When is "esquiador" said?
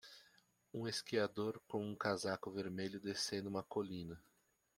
0.87-1.61